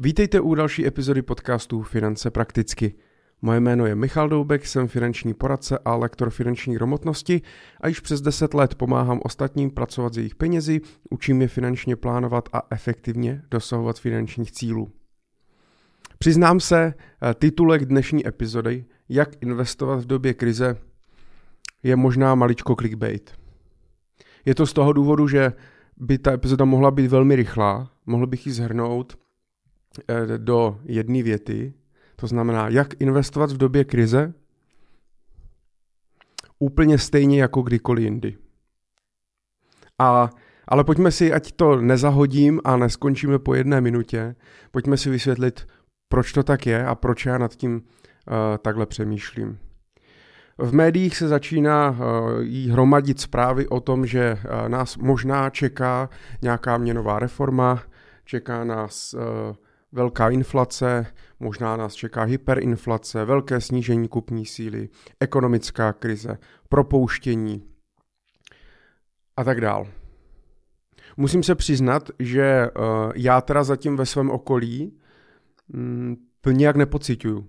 [0.00, 2.94] Vítejte u další epizody podcastu Finance prakticky.
[3.42, 7.42] Moje jméno je Michal Doubek, jsem finanční poradce a lektor finanční gramotnosti
[7.80, 10.80] a již přes 10 let pomáhám ostatním pracovat s jejich penězi,
[11.10, 14.90] učím je finančně plánovat a efektivně dosahovat finančních cílů.
[16.18, 20.76] Přiznám se, eh, titulek dnešní epizody, jak investovat v době krize,
[21.82, 23.32] je možná maličko clickbait.
[24.44, 25.52] Je to z toho důvodu, že
[25.96, 29.27] by ta epizoda mohla být velmi rychlá, mohl bych ji zhrnout
[30.36, 31.74] do jedné věty,
[32.16, 34.34] to znamená, jak investovat v době krize,
[36.58, 38.36] úplně stejně jako kdykoliv jindy.
[39.98, 40.30] A,
[40.68, 44.36] ale pojďme si, ať to nezahodím a neskončíme po jedné minutě,
[44.70, 45.66] pojďme si vysvětlit,
[46.08, 47.82] proč to tak je a proč já nad tím uh,
[48.62, 49.58] takhle přemýšlím.
[50.58, 51.96] V médiích se začíná uh,
[52.40, 56.08] jí hromadit zprávy o tom, že uh, nás možná čeká
[56.42, 57.82] nějaká měnová reforma,
[58.24, 59.20] čeká nás uh,
[59.92, 61.06] velká inflace,
[61.40, 64.88] možná nás čeká hyperinflace, velké snížení kupní síly,
[65.20, 67.62] ekonomická krize, propouštění
[69.36, 69.86] a tak dál.
[71.16, 74.98] Musím se přiznat, že uh, já teda zatím ve svém okolí
[75.68, 77.46] mm, to nějak nepocituju.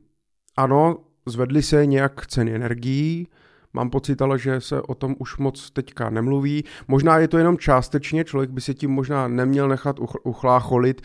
[0.57, 3.27] Ano, zvedly se nějak ceny energií,
[3.73, 6.63] mám pocit ale, že se o tom už moc teďka nemluví.
[6.87, 11.01] Možná je to jenom částečně, člověk by se tím možná neměl nechat uchlácholit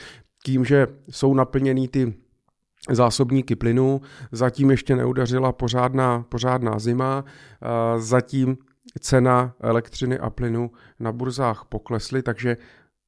[0.47, 2.15] tím, že jsou naplněný ty
[2.91, 4.01] zásobníky plynu,
[4.33, 7.25] zatím ještě neudařila pořádná, pořádná zima,
[7.97, 8.57] zatím
[9.01, 10.71] cena elektřiny a plynu
[11.01, 12.57] na burzách poklesly, takže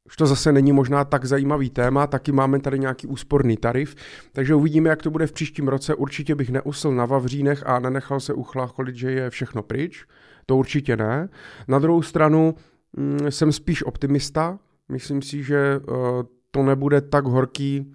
[0.07, 3.95] už to zase není možná tak zajímavý téma, taky máme tady nějaký úsporný tarif,
[4.33, 5.95] takže uvidíme, jak to bude v příštím roce.
[5.95, 10.07] Určitě bych neusl na Vavřínech a nenechal se uchlácholit, že je všechno pryč.
[10.47, 11.29] To určitě ne.
[11.69, 12.55] Na druhou stranu
[12.97, 14.59] mm, jsem spíš optimista.
[14.89, 16.23] Myslím si, že eh,
[16.57, 17.95] to nebude tak horký,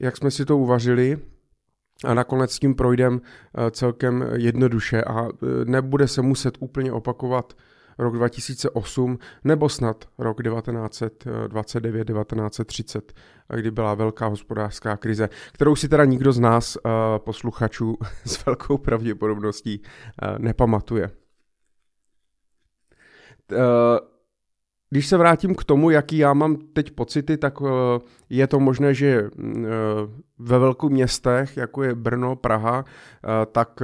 [0.00, 1.18] jak jsme si to uvařili
[2.04, 5.30] a nakonec s tím projdem eh, celkem jednoduše a eh,
[5.64, 7.56] nebude se muset úplně opakovat
[7.98, 13.00] rok 2008 nebo snad rok 1929-1930,
[13.56, 16.80] kdy byla velká hospodářská krize, kterou si teda nikdo z nás, eh,
[17.18, 19.82] posluchačů, s velkou pravděpodobností
[20.38, 21.10] nepamatuje.
[24.92, 28.94] Když se vrátím k tomu, jaký já mám teď pocity, tak eh, je to možné,
[28.94, 29.68] že eh,
[30.38, 33.82] ve velkých městech, jako je Brno, Praha, eh, tak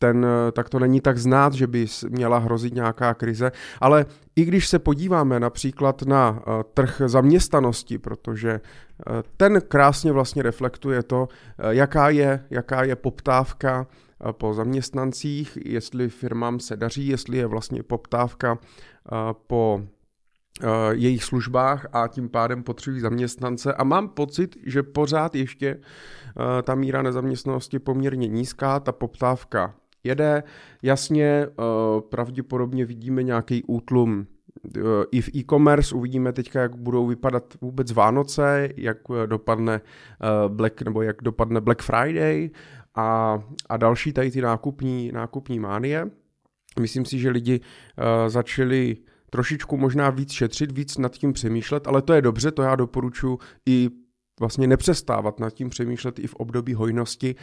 [0.00, 4.06] ten, tak to není tak znát, že by měla hrozit nějaká krize, ale
[4.36, 6.42] i když se podíváme například na
[6.74, 8.60] trh zaměstnanosti, protože
[9.36, 11.28] ten krásně vlastně reflektuje to,
[11.68, 13.86] jaká je, jaká je poptávka
[14.32, 18.58] po zaměstnancích, jestli firmám se daří, jestli je vlastně poptávka
[19.46, 19.82] po
[20.90, 26.74] jejich službách a tím pádem potřebují zaměstnance a mám pocit, že pořád ještě eh, ta
[26.74, 29.74] míra nezaměstnanosti je poměrně nízká, ta poptávka
[30.04, 30.42] jede.
[30.82, 31.52] Jasně, eh,
[32.08, 34.26] pravděpodobně vidíme nějaký útlum
[35.10, 39.80] i v e-commerce uvidíme teďka, jak budou vypadat vůbec Vánoce, jak dopadne
[40.48, 42.50] Black, nebo jak dopadne Black Friday
[42.94, 46.10] a, a další tady ty nákupní, nákupní mánie.
[46.80, 47.60] Myslím si, že lidi
[48.26, 48.96] začali
[49.32, 53.38] trošičku možná víc šetřit, víc nad tím přemýšlet, ale to je dobře, to já doporučuji
[53.66, 53.90] i
[54.40, 57.34] vlastně nepřestávat nad tím přemýšlet i v období hojnosti.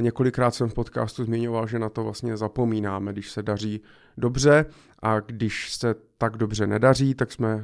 [0.00, 3.82] Několikrát jsem v podcastu zmiňoval, že na to vlastně zapomínáme, když se daří
[4.16, 4.66] dobře
[5.02, 7.62] a když se tak dobře nedaří, tak jsme uh,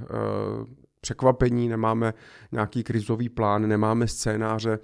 [1.00, 2.14] překvapení, nemáme
[2.52, 4.78] nějaký krizový plán, nemáme scénáře,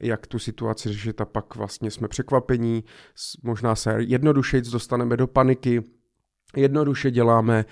[0.00, 2.84] jak tu situaci řešit a pak vlastně jsme překvapení,
[3.42, 5.82] možná se jednodušeji dostaneme do paniky,
[6.56, 7.64] jednoduše děláme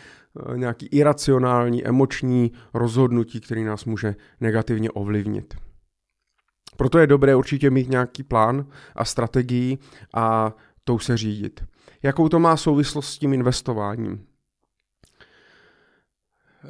[0.56, 5.54] nějaký iracionální, emoční rozhodnutí, který nás může negativně ovlivnit.
[6.76, 9.78] Proto je dobré určitě mít nějaký plán a strategii
[10.14, 11.64] a tou se řídit.
[12.02, 14.26] Jakou to má souvislost s tím investováním?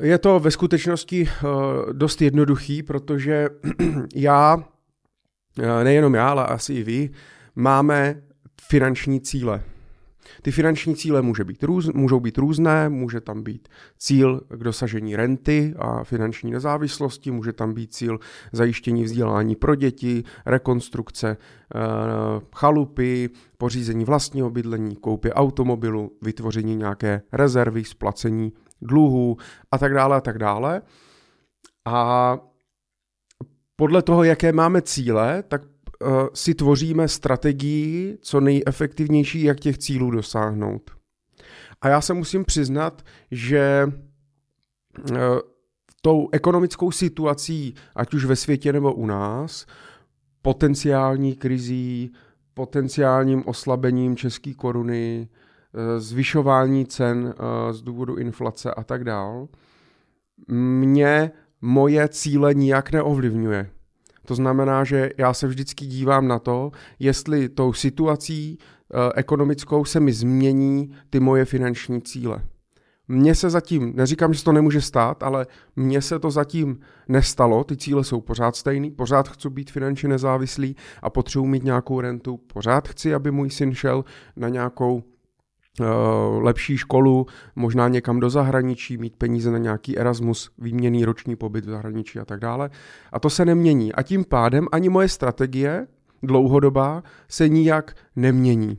[0.00, 1.42] Je to ve skutečnosti eh,
[1.92, 3.48] dost jednoduchý, protože
[4.14, 4.64] já,
[5.58, 7.10] eh, nejenom já, ale asi i vy,
[7.54, 8.22] máme
[8.68, 9.62] finanční cíle.
[10.42, 13.68] Ty finanční cíle může být růz, můžou být různé, může tam být
[13.98, 18.18] cíl k dosažení renty a finanční nezávislosti, může tam být cíl
[18.52, 21.78] zajištění vzdělání pro děti, rekonstrukce eh,
[22.54, 28.52] chalupy, pořízení vlastního bydlení, koupě automobilu, vytvoření nějaké rezervy, splacení
[28.82, 29.36] dluhů
[29.70, 30.82] a tak dále a tak dále.
[31.86, 32.38] A
[33.76, 35.62] podle toho, jaké máme cíle, tak
[36.34, 40.90] si tvoříme strategii co nejefektivnější, jak těch cílů dosáhnout.
[41.80, 43.88] A já se musím přiznat, že
[45.10, 45.16] uh,
[46.02, 49.66] tou ekonomickou situací, ať už ve světě nebo u nás,
[50.42, 52.12] potenciální krizí,
[52.54, 59.48] potenciálním oslabením české koruny, eh, zvyšování cen eh, z důvodu inflace a tak dál,
[60.48, 63.70] mě moje cíle nijak neovlivňuje.
[64.26, 70.00] To znamená, že já se vždycky dívám na to, jestli tou situací eh, ekonomickou se
[70.00, 72.42] mi změní ty moje finanční cíle.
[73.08, 75.46] Mně se zatím, neříkám, že se to nemůže stát, ale
[75.76, 76.78] mně se to zatím
[77.08, 82.00] nestalo, ty cíle jsou pořád stejný, pořád chci být finančně nezávislý a potřebuji mít nějakou
[82.00, 84.04] rentu, pořád chci, aby můj syn šel
[84.36, 85.02] na nějakou
[86.38, 87.26] lepší školu,
[87.56, 92.24] možná někam do zahraničí, mít peníze na nějaký Erasmus, výměný roční pobyt v zahraničí a
[92.24, 92.70] tak dále.
[93.12, 93.92] A to se nemění.
[93.92, 95.86] A tím pádem ani moje strategie
[96.22, 98.78] dlouhodobá se nijak nemění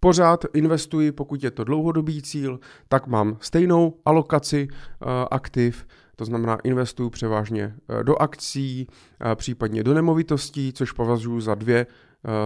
[0.00, 6.58] pořád investuji, pokud je to dlouhodobý cíl, tak mám stejnou alokaci uh, aktiv, to znamená
[6.64, 8.86] investuju převážně uh, do akcí,
[9.34, 11.86] případně do nemovitostí, což považuji za dvě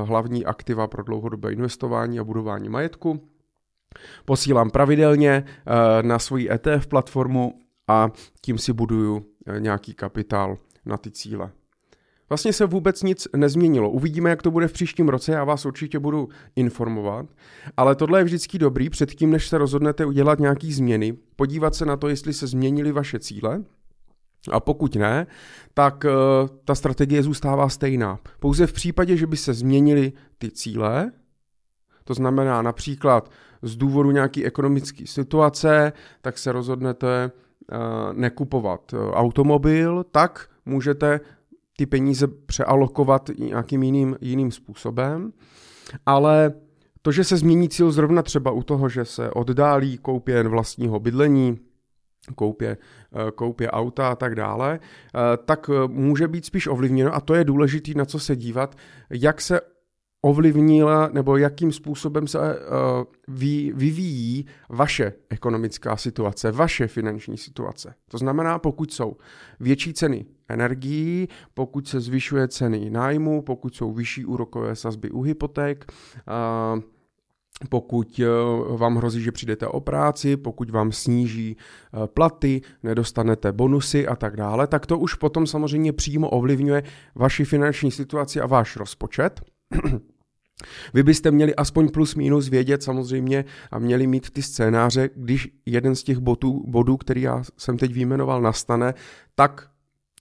[0.04, 3.33] hlavní aktiva pro dlouhodobé investování a budování majetku.
[4.24, 5.44] Posílám pravidelně
[6.02, 8.10] na svoji ETF platformu a
[8.40, 9.26] tím si buduju
[9.58, 11.50] nějaký kapitál na ty cíle.
[12.28, 13.90] Vlastně se vůbec nic nezměnilo.
[13.90, 17.26] Uvidíme, jak to bude v příštím roce, já vás určitě budu informovat,
[17.76, 21.96] ale tohle je vždycky dobrý, předtím, než se rozhodnete udělat nějaký změny, podívat se na
[21.96, 23.64] to, jestli se změnily vaše cíle,
[24.50, 25.26] a pokud ne,
[25.74, 26.10] tak uh,
[26.64, 28.18] ta strategie zůstává stejná.
[28.40, 31.12] Pouze v případě, že by se změnily ty cíle,
[32.04, 33.30] to znamená například
[33.64, 37.78] z důvodu nějaké ekonomické situace, tak se rozhodnete uh,
[38.12, 41.20] nekupovat uh, automobil, tak můžete
[41.76, 45.32] ty peníze přealokovat nějakým jiným, jiným způsobem,
[46.06, 46.52] ale
[47.02, 51.58] to, že se změní cíl zrovna třeba u toho, že se oddálí koupě vlastního bydlení,
[52.34, 57.20] koupě, eh, koupě auta a tak dále, eh, tak eh, může být spíš ovlivněno a
[57.20, 58.76] to je důležité, na co se dívat,
[59.10, 59.60] jak se
[60.24, 62.54] ovlivnila nebo jakým způsobem se uh,
[63.28, 67.94] vy, vyvíjí vaše ekonomická situace, vaše finanční situace.
[68.10, 69.16] To znamená, pokud jsou
[69.60, 75.84] větší ceny energií, pokud se zvyšuje ceny nájmu, pokud jsou vyšší úrokové sazby u hypoték,
[76.74, 76.80] uh,
[77.68, 78.20] pokud
[78.76, 81.56] vám hrozí, že přijdete o práci, pokud vám sníží
[82.14, 86.82] platy, nedostanete bonusy a tak dále, tak to už potom samozřejmě přímo ovlivňuje
[87.14, 89.40] vaši finanční situaci a váš rozpočet.
[90.94, 95.94] Vy byste měli aspoň plus minus vědět samozřejmě a měli mít ty scénáře, když jeden
[95.94, 98.94] z těch bodů, bodů který já jsem teď vyjmenoval, nastane,
[99.34, 99.73] tak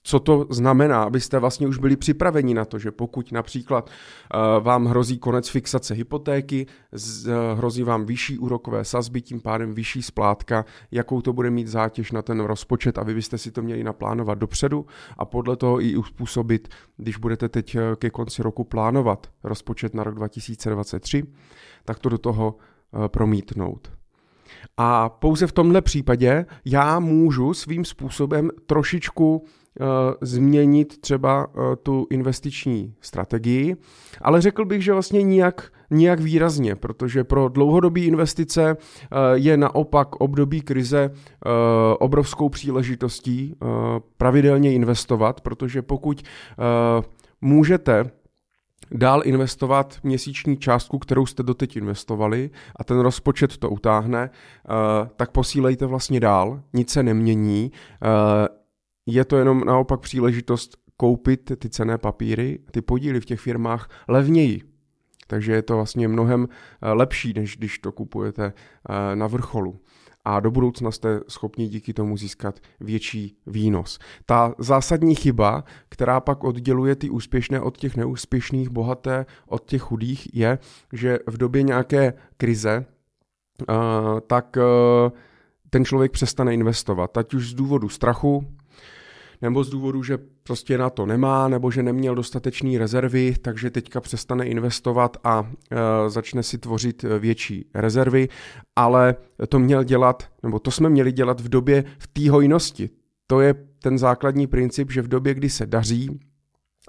[0.06, 4.86] co to znamená, abyste vlastně už byli připraveni na to, že pokud například uh, vám
[4.86, 11.20] hrozí konec fixace hypotéky, uh, hrozí vám vyšší úrokové sazby, tím pádem vyšší splátka, jakou
[11.20, 14.86] to bude mít zátěž na ten rozpočet a vy byste si to měli naplánovat dopředu
[15.18, 20.04] a podle toho i uspůsobit, když budete teď eh, ke konci roku plánovat rozpočet na
[20.04, 21.22] rok 2023,
[21.84, 22.56] tak to do toho
[23.08, 23.92] promítnout.
[24.76, 29.63] A pouze v tomhle případě já můžu svým způsobem trošičku Eh,
[30.20, 33.76] změnit třeba eh, tu investiční strategii,
[34.22, 40.16] ale řekl bych, že vlastně nijak, nijak výrazně, protože pro dlouhodobé investice eh, je naopak
[40.16, 41.10] období krize
[41.98, 43.56] obrovskou příležitostí
[44.16, 46.22] pravidelně investovat, protože pokud
[47.40, 48.10] můžete
[48.90, 54.30] dál investovat měsíční částku, kterou jste doteď investovali a ten rozpočet to utáhne,
[55.16, 57.72] tak posílejte vlastně dál, nic se nemění,
[59.06, 64.62] je to jenom naopak příležitost koupit ty cené papíry, ty podíly v těch firmách levněji.
[65.26, 69.80] Takže je to vlastně mnohem eh, lepší, než když to kupujete eh, na vrcholu.
[70.24, 73.98] A do budoucna jste schopni díky tomu získat větší výnos.
[74.26, 80.34] Ta zásadní chyba, která pak odděluje ty úspěšné od těch neúspěšných, bohaté od těch chudých,
[80.34, 80.58] je,
[80.92, 82.86] že v době nějaké krize,
[83.68, 83.74] eh,
[84.26, 84.56] tak
[85.70, 87.16] ten člověk přestane investovat.
[87.18, 88.46] Ať už z důvodu strachu,
[89.42, 94.00] nebo z důvodu, že prostě na to nemá, nebo že neměl dostatečné rezervy, takže teďka
[94.00, 98.28] přestane investovat a e, začne si tvořit větší rezervy,
[98.76, 99.16] ale
[99.48, 102.90] to měl dělat, nebo to jsme měli dělat v době v té hojnosti.
[103.26, 106.20] To je ten základní princip, že v době, kdy se daří,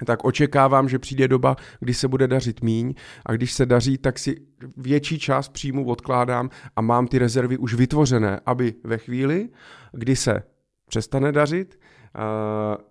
[0.05, 2.93] tak očekávám, že přijde doba, kdy se bude dařit míň
[3.25, 4.35] a když se daří, tak si
[4.77, 9.49] větší část příjmu odkládám a mám ty rezervy už vytvořené, aby ve chvíli,
[9.91, 10.43] kdy se
[10.87, 11.79] přestane dařit,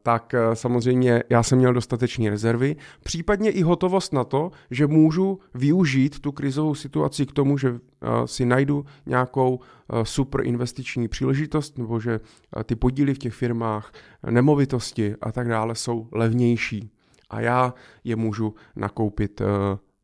[0.02, 6.20] tak samozřejmě já jsem měl dostatečné rezervy, případně i hotovost na to, že můžu využít
[6.20, 7.78] tu krizovou situaci k tomu, že
[8.24, 9.60] si najdu nějakou
[10.02, 12.20] super investiční příležitost, nebo že
[12.64, 13.92] ty podíly v těch firmách,
[14.30, 16.90] nemovitosti a tak dále jsou levnější
[17.30, 19.42] a já je můžu nakoupit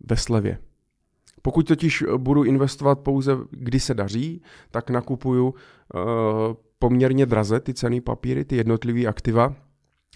[0.00, 0.58] ve slevě.
[1.42, 5.54] Pokud totiž budu investovat pouze, kdy se daří, tak nakupuju
[6.82, 9.54] poměrně draze ty ceny papíry, ty jednotlivé aktiva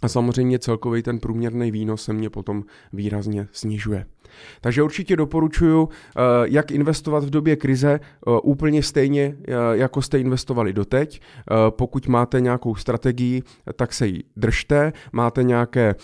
[0.02, 4.06] a samozřejmě celkový ten průměrný výnos se mě potom výrazně snižuje.
[4.60, 10.18] Takže určitě doporučuji, eh, jak investovat v době krize eh, úplně stejně, eh, jako jste
[10.18, 11.20] investovali doteď.
[11.70, 13.42] Pokud máte nějakou strategii,
[13.76, 14.92] tak se ji držte.
[15.12, 15.94] Máte nějaké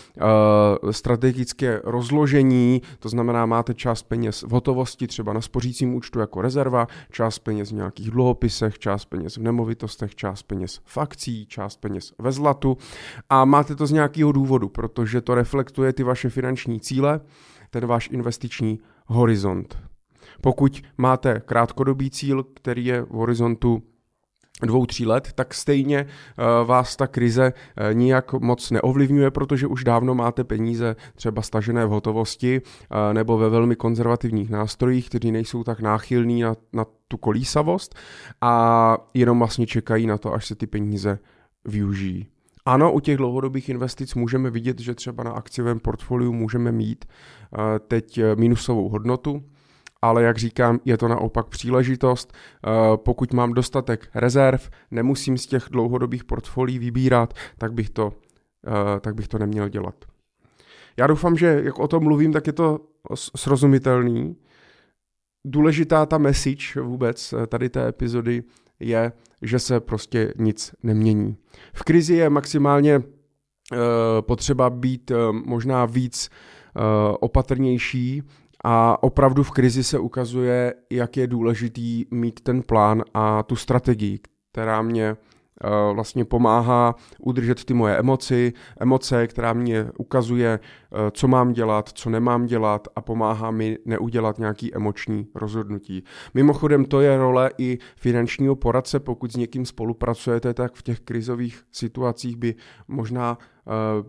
[0.91, 6.87] strategické rozložení, to znamená, máte část peněz v hotovosti, třeba na spořícím účtu jako rezerva,
[7.11, 12.13] část peněz v nějakých dluhopisech, část peněz v nemovitostech, část peněz v akcí, část peněz
[12.19, 12.77] ve zlatu
[13.29, 17.21] a máte to z nějakého důvodu, protože to reflektuje ty vaše finanční cíle
[17.71, 19.77] ten váš investiční horizont.
[20.41, 23.83] Pokud máte krátkodobý cíl, který je v horizontu
[24.61, 29.83] dvou, tří let, tak stejně uh, vás ta krize uh, nijak moc neovlivňuje, protože už
[29.83, 35.63] dávno máte peníze třeba stažené v hotovosti uh, nebo ve velmi konzervativních nástrojích, kteří nejsou
[35.63, 37.95] tak náchylní na, na tu kolísavost
[38.41, 41.19] a jenom vlastně čekají na to, až se ty peníze
[41.65, 42.30] využijí.
[42.65, 47.79] Ano, u těch dlouhodobých investic můžeme vidět, že třeba na akciovém portfoliu můžeme mít eh,
[47.79, 49.43] teď eh, minusovou hodnotu,
[50.01, 52.33] ale jak říkám, je to naopak příležitost.
[52.33, 58.13] Eh, pokud mám dostatek rezerv, nemusím z těch dlouhodobých portfolií vybírat, tak bych to,
[59.01, 59.95] tak bych to neměl dělat.
[60.97, 62.79] Já doufám, že jak o tom mluvím, tak je to
[63.15, 64.35] srozumitelný.
[65.45, 68.43] Důležitá ta message vůbec tady té epizody
[68.81, 69.11] je,
[69.41, 71.37] že se prostě nic nemění.
[71.73, 73.05] V krizi je maximálně uh,
[74.21, 76.81] potřeba být uh, možná víc uh,
[77.19, 78.23] opatrnější
[78.63, 84.19] a opravdu v krizi se ukazuje, jak je důležitý mít ten plán a tu strategii,
[84.51, 85.30] která mě Eh,
[85.93, 92.09] vlastně pomáhá udržet ty moje emoci, emoce, která mě ukazuje, eh, co mám dělat, co
[92.09, 96.03] nemám dělat a pomáhá mi neudělat nějaký emoční rozhodnutí.
[96.33, 101.63] Mimochodem to je role i finančního poradce, pokud s někým spolupracujete, tak v těch krizových
[101.71, 102.55] situacích by
[102.87, 103.60] možná Eh,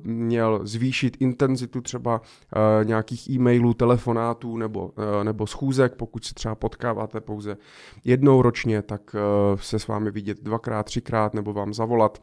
[0.03, 4.91] měl zvýšit intenzitu třeba eh, nějakých e-mailů, telefonátů nebo,
[5.21, 7.57] eh, nebo schůzek, pokud se třeba potkáváte pouze
[8.05, 9.17] jednou ročně, tak
[9.57, 12.23] se s vámi vidět dvakrát, třikrát nebo vám zavolat.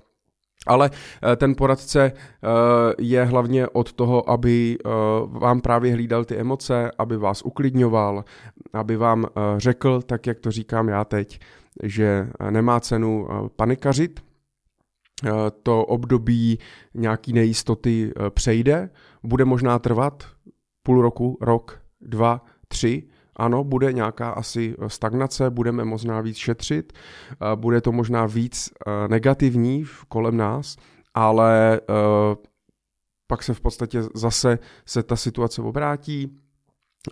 [0.67, 0.89] Ale
[1.35, 2.11] ten poradce
[2.99, 4.77] je hlavně od toho, aby
[5.25, 8.23] vám právě hlídal ty emoce, aby vás uklidňoval,
[8.73, 9.25] aby vám
[9.57, 11.39] řekl, tak jak to říkám já teď,
[11.83, 14.28] že nemá cenu panikařit, Eh,
[15.63, 16.59] to období
[16.93, 18.89] nějaký nejistoty eh, přejde,
[19.23, 20.23] bude možná trvat
[20.83, 23.03] půl roku, rok, dva, tři,
[23.35, 26.93] ano, bude nějaká asi stagnace, budeme možná víc šetřit,
[27.31, 28.69] eh, bude to možná víc
[29.07, 30.75] negativní kolem nás,
[31.13, 31.81] ale
[33.27, 36.37] pak se v podstatě zase se ta situace obrátí,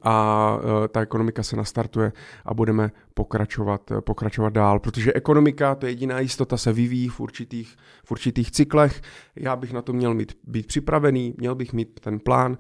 [0.03, 2.11] a uh, ta ekonomika se nastartuje
[2.45, 7.19] a budeme pokračovat, uh, pokračovat dál, protože ekonomika, to je jediná jistota, se vyvíjí v
[7.19, 7.75] určitých,
[8.05, 9.01] v určitých cyklech.
[9.35, 12.57] Já bych na to měl mít, být připravený, měl bych mít ten plán,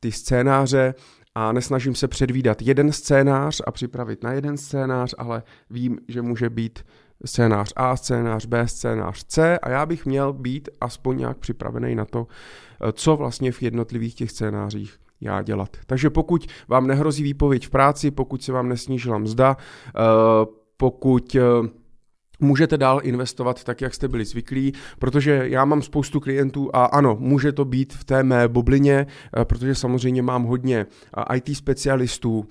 [0.00, 0.94] ty scénáře
[1.34, 6.50] a nesnažím se předvídat jeden scénář a připravit na jeden scénář, ale vím, že může
[6.50, 6.84] být
[7.24, 12.04] scénář A, scénář B, scénář C a já bych měl být aspoň nějak připravený na
[12.04, 12.26] to,
[12.80, 15.76] eh, co vlastně v jednotlivých těch scénářích já dělat.
[15.86, 20.00] Takže pokud vám nehrozí výpověď v práci, pokud se vám nesnížila mzda, eh,
[20.76, 21.40] pokud eh,
[22.40, 27.16] můžete dál investovat tak, jak jste byli zvyklí, protože já mám spoustu klientů a ano,
[27.20, 30.86] může to být v té mé bublině, eh, protože samozřejmě mám hodně
[31.34, 32.46] IT specialistů,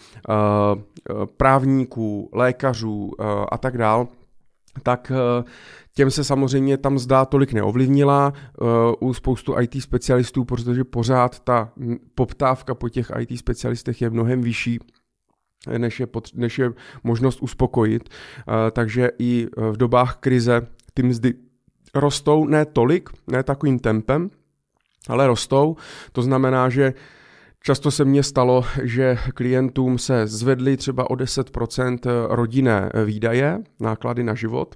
[1.37, 3.11] právníků, lékařů
[3.51, 4.07] a tak dál,
[4.83, 5.11] tak
[5.93, 11.71] Těm se samozřejmě tam zdá tolik neovlivnila uh, u spoustu IT specialistů, protože pořád ta
[12.15, 14.79] poptávka po těch IT specialistech je mnohem vyšší
[15.77, 18.09] než je, pot, než je možnost uspokojit.
[18.09, 21.33] Uh, takže i v dobách krize ty mzdy
[21.95, 24.29] rostou ne tolik, ne takovým tempem,
[25.09, 25.75] ale rostou.
[26.11, 26.93] To znamená, že
[27.63, 34.33] Často se mně stalo, že klientům se zvedly třeba o 10% rodinné výdaje, náklady na
[34.33, 34.75] život,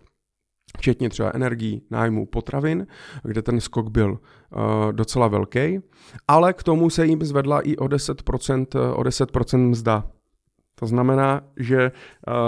[0.78, 2.88] včetně třeba energií, nájmu, potravin,
[3.24, 5.80] kde ten skok byl uh, docela velký,
[6.28, 8.66] ale k tomu se jim zvedla i o 10%,
[8.96, 10.04] o 10% mzda.
[10.80, 11.92] To znamená, že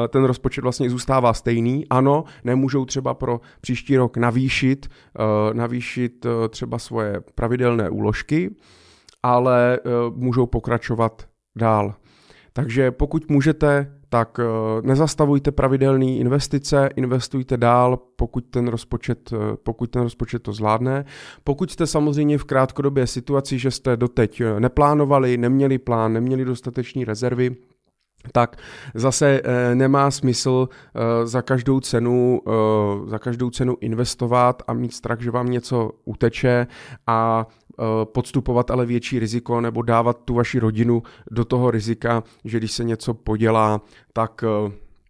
[0.09, 1.87] ten rozpočet vlastně zůstává stejný.
[1.89, 4.87] Ano, nemůžou třeba pro příští rok navýšit,
[5.53, 8.55] navýšit třeba svoje pravidelné úložky,
[9.23, 9.79] ale
[10.15, 11.95] můžou pokračovat dál.
[12.57, 14.39] Takže pokud můžete, tak
[14.81, 19.33] nezastavujte pravidelné investice, investujte dál, pokud ten, rozpočet,
[19.63, 21.05] pokud ten rozpočet to zvládne.
[21.43, 27.55] Pokud jste samozřejmě v krátkodobé situaci, že jste doteď neplánovali, neměli plán, neměli dostateční rezervy,
[28.31, 28.55] tak
[28.93, 34.93] zase e, nemá smysl e, za každou cenu e, za každou cenu investovat a mít
[34.93, 36.67] strach, že vám něco uteče
[37.07, 37.47] a
[38.03, 42.83] podstupovat ale větší riziko nebo dávat tu vaši rodinu do toho rizika, že když se
[42.83, 43.81] něco podělá,
[44.13, 44.43] tak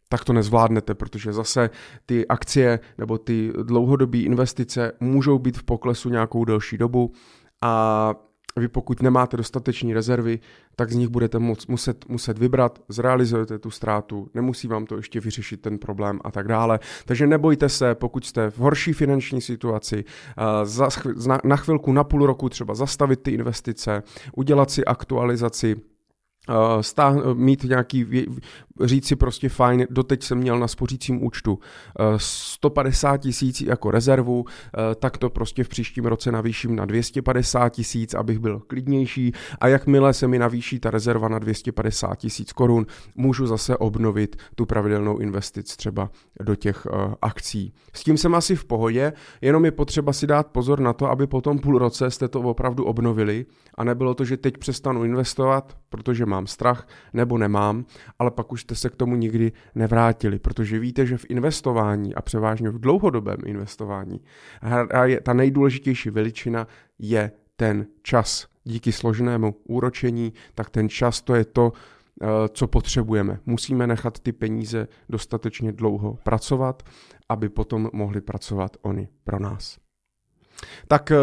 [0.09, 1.69] tak to nezvládnete, protože zase
[2.05, 7.11] ty akcie nebo ty dlouhodobé investice můžou být v poklesu nějakou delší dobu
[7.61, 8.13] a
[8.59, 10.39] vy pokud nemáte dostateční rezervy,
[10.75, 15.19] tak z nich budete moc, muset, muset vybrat, zrealizujete tu ztrátu, nemusí vám to ještě
[15.19, 16.79] vyřešit ten problém a tak dále.
[17.05, 20.89] Takže nebojte se, pokud jste v horší finanční situaci, uh, za,
[21.43, 24.03] na, chvilku, na půl roku třeba zastavit ty investice,
[24.35, 25.75] udělat si aktualizaci
[26.49, 28.05] Uh, stáh, mít nějaký,
[28.83, 31.59] říct si prostě fajn, doteď jsem měl na spořícím účtu uh,
[32.17, 34.47] 150 tisíc jako rezervu, uh,
[34.95, 40.13] tak to prostě v příštím roce navýším na 250 tisíc, abych byl klidnější a jakmile
[40.13, 45.75] se mi navýší ta rezerva na 250 tisíc korun, můžu zase obnovit tu pravidelnou investic
[45.75, 46.09] třeba
[46.41, 47.73] do těch uh, akcí.
[47.93, 51.27] S tím jsem asi v pohodě, jenom je potřeba si dát pozor na to, aby
[51.27, 55.77] po tom půl roce jste to opravdu obnovili a nebylo to, že teď přestanu investovat,
[55.89, 57.85] protože mám strach nebo nemám,
[58.19, 62.21] ale pak už jste se k tomu nikdy nevrátili, protože víte, že v investování a
[62.21, 64.21] převážně v dlouhodobém investování
[65.23, 66.67] ta nejdůležitější veličina
[66.99, 68.47] je ten čas.
[68.63, 71.73] Díky složenému úročení, tak ten čas to je to,
[72.21, 73.39] eh, co potřebujeme.
[73.45, 76.83] Musíme nechat ty peníze dostatečně dlouho pracovat,
[77.29, 79.77] aby potom mohli pracovat oni pro nás.
[80.87, 81.17] Tak eh,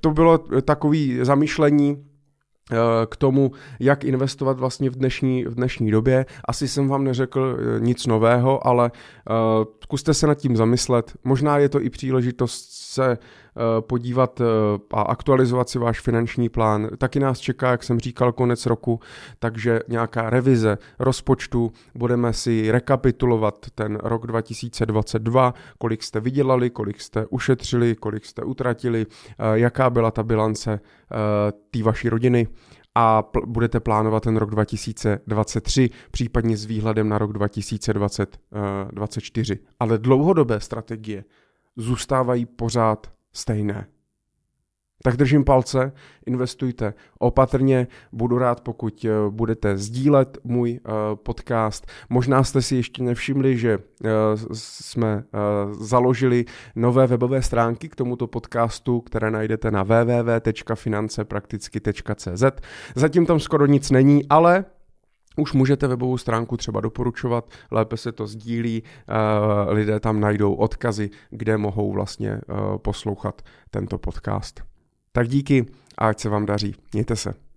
[0.00, 2.09] to bylo takové zamýšlení Eh,
[3.06, 6.26] k tomu, jak investovat vlastně v dnešní, v dnešní době.
[6.44, 11.12] Asi jsem vám neřekl eh, nic nového, ale uh, zkuste se nad tím zamyslet.
[11.24, 13.18] Možná je to i příležitost se
[13.80, 14.40] podívat
[14.92, 16.88] a aktualizovat si váš finanční plán.
[16.98, 19.00] Taky nás čeká, jak jsem říkal, konec roku,
[19.38, 21.72] takže nějaká revize rozpočtu.
[21.94, 29.06] Budeme si rekapitulovat ten rok 2022, kolik jste vydělali, kolik jste ušetřili, kolik jste utratili,
[29.54, 30.80] jaká byla ta bilance
[31.70, 32.48] té vaší rodiny
[32.94, 39.58] a pl- budete plánovat ten rok 2023, případně s výhledem na rok 2024.
[39.58, 41.24] Uh, Ale dlouhodobé strategie
[41.76, 43.86] zůstávají pořád stejné.
[45.02, 45.92] Tak držím palce,
[46.26, 51.86] investujte opatrně, budu rád, pokud eh, budete sdílet můj eh, podcast.
[52.08, 54.08] Možná jste si ještě nevšimli, že eh,
[54.52, 55.24] jsme
[55.70, 56.44] založili
[56.76, 62.44] nové webové stránky k tomuto podcastu, které najdete na www.financeprakticky.cz.
[62.94, 64.64] Zatím tam skoro nic není, ale
[65.36, 68.82] už můžete webovou stránku třeba doporučovat, lépe se to sdílí,
[69.68, 72.40] lidé tam najdou odkazy, kde mohou vlastně
[72.82, 74.69] poslouchat tento podcast.
[75.12, 75.66] Tak díky
[75.98, 76.74] a ať se vám daří.
[76.92, 77.49] Mějte se.